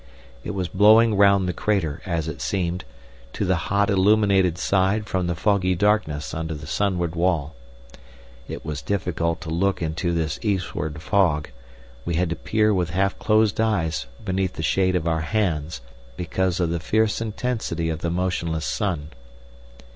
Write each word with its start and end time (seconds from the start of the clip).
It 0.43 0.55
was 0.55 0.67
blowing 0.67 1.13
round 1.15 1.47
the 1.47 1.53
crater, 1.53 2.01
as 2.07 2.27
it 2.27 2.41
seemed, 2.41 2.85
to 3.33 3.45
the 3.45 3.55
hot 3.69 3.91
illuminated 3.91 4.57
side 4.57 5.05
from 5.05 5.27
the 5.27 5.35
foggy 5.35 5.75
darkness 5.75 6.33
under 6.33 6.55
the 6.55 6.65
sunward 6.65 7.13
wall. 7.13 7.53
It 8.47 8.65
was 8.65 8.81
difficult 8.81 9.41
to 9.41 9.51
look 9.51 9.79
into 9.79 10.11
this 10.11 10.39
eastward 10.41 11.03
fog; 11.03 11.49
we 12.03 12.15
had 12.15 12.31
to 12.31 12.35
peer 12.35 12.73
with 12.73 12.89
half 12.89 13.19
closed 13.19 13.61
eyes 13.61 14.07
beneath 14.25 14.53
the 14.53 14.63
shade 14.63 14.95
of 14.95 15.07
our 15.07 15.21
hands, 15.21 15.81
because 16.17 16.59
of 16.59 16.71
the 16.71 16.79
fierce 16.79 17.21
intensity 17.21 17.89
of 17.89 17.99
the 17.99 18.09
motionless 18.09 18.65
sun. 18.65 19.09